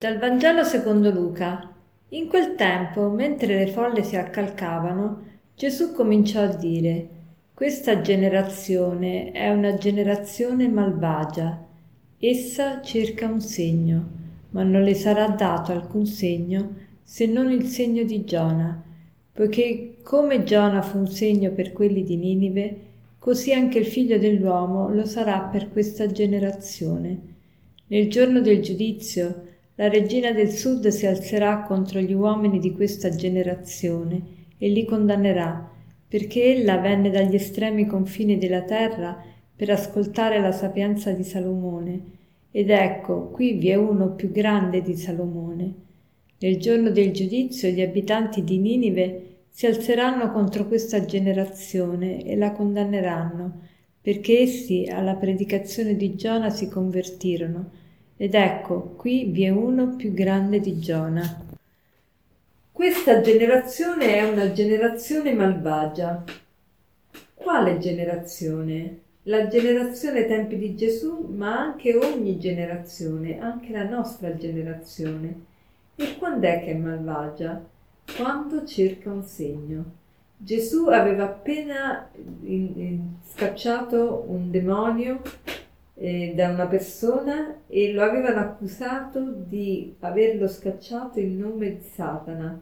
[0.00, 1.74] Dal Vangelo secondo Luca.
[2.10, 5.22] In quel tempo, mentre le folle si accalcavano,
[5.56, 7.08] Gesù cominciò a dire,
[7.52, 11.66] Questa generazione è una generazione malvagia.
[12.16, 14.08] Essa cerca un segno,
[14.50, 18.80] ma non le sarà dato alcun segno se non il segno di Giona,
[19.32, 22.80] poiché come Giona fu un segno per quelli di Ninive,
[23.18, 27.18] così anche il figlio dell'uomo lo sarà per questa generazione.
[27.88, 29.46] Nel giorno del giudizio,
[29.78, 34.20] la regina del sud si alzerà contro gli uomini di questa generazione
[34.58, 35.70] e li condannerà,
[36.08, 39.16] perché ella venne dagli estremi confini della terra
[39.54, 42.00] per ascoltare la sapienza di Salomone.
[42.50, 45.74] Ed ecco, qui vi è uno più grande di Salomone.
[46.40, 52.50] Nel giorno del giudizio gli abitanti di Ninive si alzeranno contro questa generazione e la
[52.50, 53.60] condanneranno,
[54.00, 57.86] perché essi alla predicazione di Giona si convertirono
[58.20, 61.40] ed ecco, qui vi è uno più grande di Giona.
[62.72, 66.24] Questa generazione è una generazione malvagia.
[67.32, 68.98] Quale generazione?
[69.22, 75.34] La generazione tempi di Gesù, ma anche ogni generazione, anche la nostra generazione.
[75.94, 77.64] E quando è che è malvagia?
[78.16, 79.84] Quando cerca un segno.
[80.36, 82.10] Gesù aveva appena
[83.28, 85.20] scacciato un demonio
[85.98, 92.60] eh, da una persona e lo avevano accusato di averlo scacciato in nome di Satana.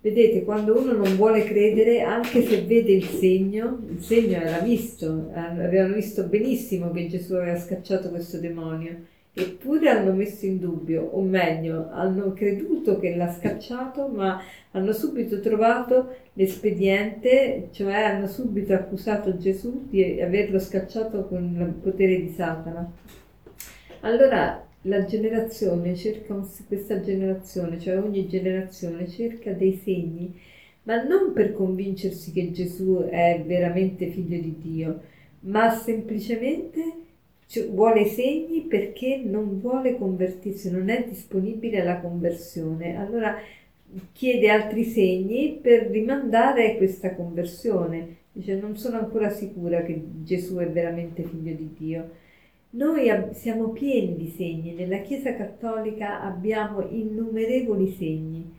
[0.00, 5.30] Vedete, quando uno non vuole credere, anche se vede il segno, il segno era visto,
[5.32, 11.20] avevano visto benissimo che Gesù aveva scacciato questo demonio eppure hanno messo in dubbio, o
[11.20, 19.36] meglio, hanno creduto che l'ha scacciato, ma hanno subito trovato l'espediente, cioè hanno subito accusato
[19.36, 22.88] Gesù di averlo scacciato con il potere di Satana.
[24.00, 26.34] Allora la generazione cerca,
[26.68, 30.32] questa generazione, cioè ogni generazione cerca dei segni,
[30.84, 35.00] ma non per convincersi che Gesù è veramente figlio di Dio,
[35.40, 37.02] ma semplicemente
[37.70, 42.96] vuole segni perché non vuole convertirsi, non è disponibile alla conversione.
[42.96, 43.36] Allora
[44.12, 48.16] chiede altri segni per rimandare questa conversione.
[48.32, 52.10] Dice non sono ancora sicura che Gesù è veramente figlio di Dio.
[52.70, 58.52] Noi siamo pieni di segni, nella Chiesa Cattolica abbiamo innumerevoli segni,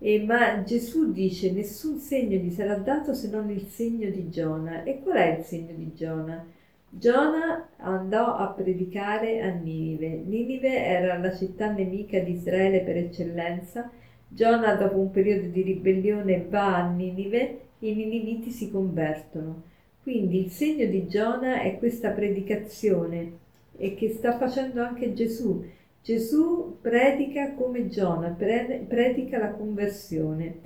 [0.00, 4.82] e, ma Gesù dice nessun segno gli sarà dato se non il segno di Giona.
[4.82, 6.44] E qual è il segno di Giona?
[6.92, 10.22] Giona andò a predicare a Ninive.
[10.26, 13.88] Ninive era la città nemica di Israele per eccellenza.
[14.26, 19.62] Giona, dopo un periodo di ribellione, va a Ninive, i niniviti si convertono.
[20.02, 23.38] Quindi il segno di Giona è questa predicazione
[23.76, 25.64] e che sta facendo anche Gesù.
[26.02, 30.58] Gesù predica come Giona, predica la conversione.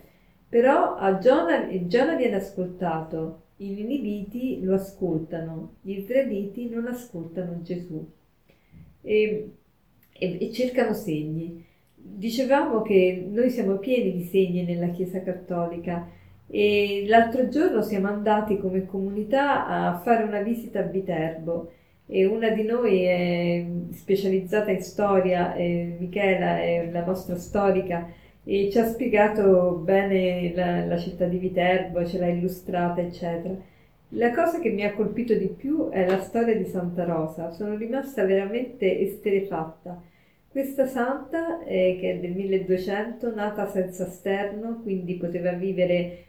[0.48, 8.06] Però a Giona, Giona viene ascoltato, i niniviti lo ascoltano, gli israeliti non ascoltano Gesù
[9.02, 9.52] e,
[10.12, 11.64] e, e cercano segni.
[11.94, 16.08] Dicevamo che noi siamo pieni di segni nella Chiesa Cattolica
[16.46, 21.72] e l'altro giorno siamo andati come comunità a fare una visita a Viterbo
[22.06, 28.06] e una di noi è specializzata in storia, Michela è la nostra storica
[28.44, 33.54] e ci ha spiegato bene la, la città di Viterbo, ce l'ha illustrata, eccetera.
[34.10, 37.74] La cosa che mi ha colpito di più è la storia di Santa Rosa, sono
[37.76, 40.00] rimasta veramente esterefatta.
[40.48, 46.26] Questa santa, eh, che è del 1200, nata senza sterno, quindi poteva vivere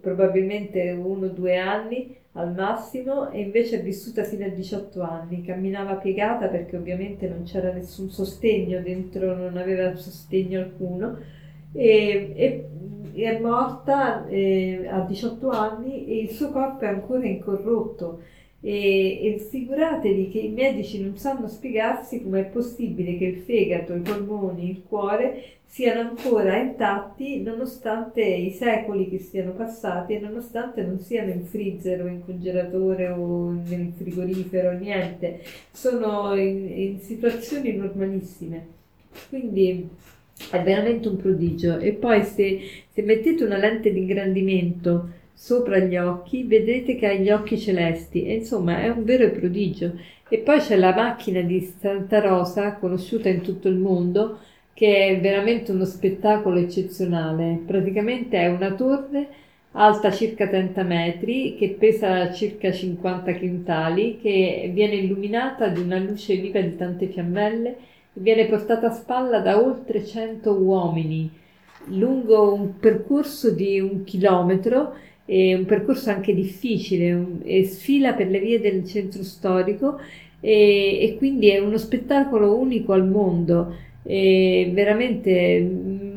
[0.00, 5.44] probabilmente uno o due anni al massimo e invece è vissuta fino a 18 anni,
[5.44, 11.18] camminava piegata perché ovviamente non c'era nessun sostegno dentro, non aveva sostegno alcuno
[11.72, 12.68] e, e,
[13.22, 18.22] è morta eh, a 18 anni e il suo corpo è ancora incorrotto.
[18.60, 23.94] E, e, figuratevi che i medici non sanno spiegarsi come è possibile che il fegato,
[23.94, 30.82] i polmoni, il cuore siano ancora intatti nonostante i secoli che siano passati e nonostante
[30.82, 35.40] non siano in freezer o in congelatore o nel frigorifero, niente,
[35.70, 38.66] sono in, in situazioni normalissime.
[39.28, 39.88] Quindi
[40.50, 41.78] è veramente un prodigio.
[41.78, 42.60] E poi se,
[42.92, 48.24] se mettete una lente di ingrandimento sopra gli occhi, vedrete che ha gli occhi celesti
[48.24, 49.92] e insomma è un vero prodigio.
[50.28, 54.40] E poi c'è la macchina di Santa Rosa, conosciuta in tutto il mondo,
[54.74, 57.62] che è veramente uno spettacolo eccezionale.
[57.66, 59.28] Praticamente è una torre
[59.72, 66.36] alta circa 30 metri, che pesa circa 50 quintali, che viene illuminata di una luce
[66.36, 67.76] viva di tante fiammelle
[68.14, 71.30] viene portata a spalla da oltre 100 uomini
[71.90, 74.94] lungo un percorso di un chilometro,
[75.26, 79.98] un percorso anche difficile, un, e sfila per le vie del centro storico
[80.40, 83.74] e, e quindi è uno spettacolo unico al mondo.
[84.02, 85.60] Veramente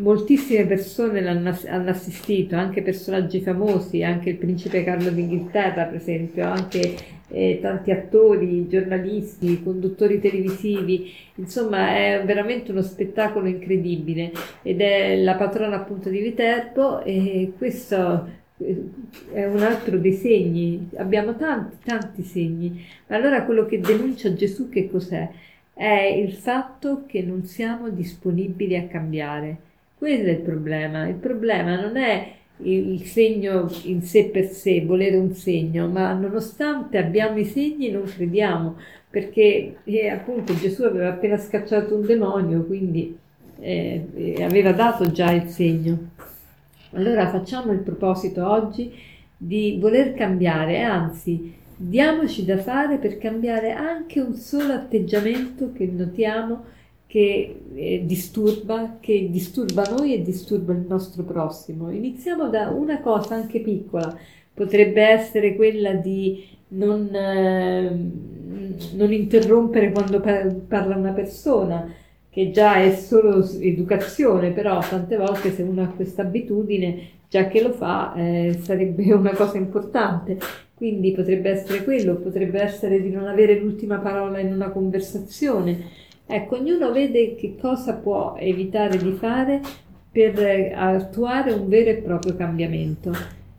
[0.02, 6.46] moltissime persone l'hanno hanno assistito, anche personaggi famosi, anche il principe Carlo d'Inghilterra, per esempio,
[6.46, 6.96] anche
[7.30, 14.32] eh, tanti attori, giornalisti, conduttori televisivi, insomma è veramente uno spettacolo incredibile
[14.62, 18.28] ed è la patrona appunto di Viterbo e questo
[18.58, 18.84] eh,
[19.32, 24.70] è un altro dei segni, abbiamo tanti, tanti segni, ma allora quello che denuncia Gesù
[24.70, 25.30] che cos'è?
[25.74, 29.70] È il fatto che non siamo disponibili a cambiare.
[30.02, 31.08] Questo è il problema.
[31.08, 32.34] Il problema non è
[32.64, 38.06] il segno in sé per sé, volere un segno, ma nonostante abbiamo i segni non
[38.06, 38.78] crediamo,
[39.08, 43.16] perché eh, appunto Gesù aveva appena scacciato un demonio, quindi
[43.60, 46.10] eh, aveva dato già il segno.
[46.94, 48.92] Allora facciamo il proposito oggi
[49.38, 56.80] di voler cambiare, anzi diamoci da fare per cambiare anche un solo atteggiamento che notiamo
[57.12, 61.90] che eh, disturba, che disturba noi e disturba il nostro prossimo.
[61.90, 64.18] Iniziamo da una cosa anche piccola,
[64.54, 67.90] potrebbe essere quella di non, eh,
[68.94, 71.94] non interrompere quando parla una persona,
[72.30, 77.62] che già è solo educazione, però tante volte se uno ha questa abitudine, già che
[77.62, 80.38] lo fa, eh, sarebbe una cosa importante.
[80.74, 86.56] Quindi potrebbe essere quello, potrebbe essere di non avere l'ultima parola in una conversazione Ecco,
[86.56, 89.60] ognuno vede che cosa può evitare di fare
[90.10, 93.12] per attuare un vero e proprio cambiamento.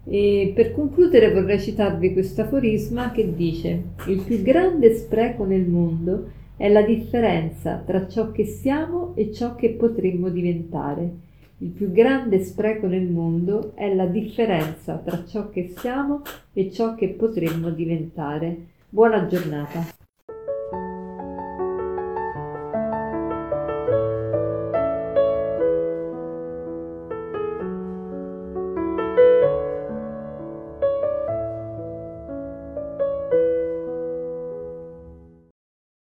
[0.06, 6.30] E per concludere vorrei citarvi questo aforisma che dice il più grande spreco nel mondo
[6.56, 11.10] è la differenza tra ciò che siamo e ciò che potremmo diventare.
[11.58, 16.22] Il più grande spreco nel mondo è la differenza tra ciò che siamo
[16.54, 18.56] e ciò che potremmo diventare.
[18.88, 20.01] Buona giornata.